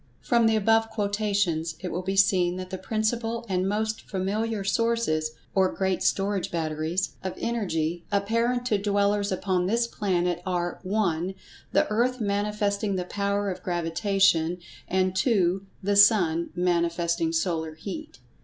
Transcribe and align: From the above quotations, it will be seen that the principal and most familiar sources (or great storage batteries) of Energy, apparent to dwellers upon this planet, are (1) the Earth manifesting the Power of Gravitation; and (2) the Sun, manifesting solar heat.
From 0.19 0.47
the 0.47 0.55
above 0.55 0.89
quotations, 0.89 1.75
it 1.79 1.91
will 1.91 2.01
be 2.01 2.15
seen 2.15 2.55
that 2.55 2.71
the 2.71 2.79
principal 2.79 3.45
and 3.47 3.69
most 3.69 4.01
familiar 4.09 4.63
sources 4.63 5.33
(or 5.53 5.71
great 5.71 6.01
storage 6.01 6.49
batteries) 6.49 7.11
of 7.23 7.35
Energy, 7.37 8.03
apparent 8.11 8.65
to 8.65 8.79
dwellers 8.79 9.31
upon 9.31 9.67
this 9.67 9.85
planet, 9.85 10.41
are 10.43 10.79
(1) 10.81 11.35
the 11.71 11.87
Earth 11.91 12.19
manifesting 12.19 12.95
the 12.95 13.05
Power 13.05 13.51
of 13.51 13.61
Gravitation; 13.61 14.57
and 14.87 15.15
(2) 15.15 15.67
the 15.83 15.95
Sun, 15.95 16.49
manifesting 16.55 17.31
solar 17.31 17.75
heat. 17.75 18.17